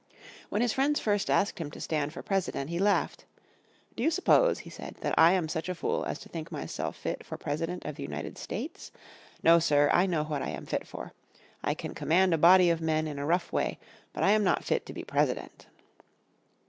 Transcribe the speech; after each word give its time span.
When 0.49 0.63
his 0.63 0.73
friends 0.73 0.99
first 0.99 1.29
asked 1.29 1.59
him 1.59 1.69
to 1.69 1.79
stand 1.79 2.11
for 2.11 2.23
President, 2.23 2.71
he 2.71 2.79
laughed. 2.79 3.25
"Do 3.95 4.01
you 4.01 4.09
suppose," 4.09 4.57
he 4.61 4.69
said, 4.71 4.95
"that 5.01 5.13
I 5.15 5.33
am 5.33 5.47
such 5.47 5.69
a 5.69 5.75
fool 5.75 6.05
as 6.05 6.17
to 6.21 6.27
think 6.27 6.51
myself 6.51 6.95
fit 6.95 7.23
for 7.23 7.37
President 7.37 7.85
of 7.85 7.97
the 7.97 8.01
United 8.01 8.39
States? 8.39 8.91
No, 9.43 9.59
sir, 9.59 9.91
I 9.93 10.07
know 10.07 10.23
what 10.23 10.41
I 10.41 10.49
am 10.49 10.65
fit 10.65 10.87
for. 10.87 11.13
I 11.63 11.75
can 11.75 11.93
command 11.93 12.33
a 12.33 12.39
body 12.39 12.71
of 12.71 12.81
men 12.81 13.05
in 13.05 13.19
a 13.19 13.27
rough 13.27 13.51
way, 13.53 13.77
but 14.11 14.23
I 14.23 14.31
am 14.31 14.43
not 14.43 14.63
fit 14.63 14.87
to 14.87 14.93
be 14.93 15.03
President." 15.03 15.67